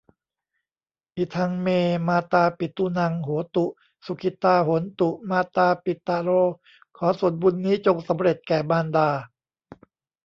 [1.15, 1.67] อิทัง เม
[2.07, 3.65] มาตาปิตูนัง โหตุ
[4.05, 6.29] สุขิตา โหนตุ มาตาปิตะโร
[6.97, 9.09] ขอส่วนบุญนี้จงสำเร็จแก่มารดา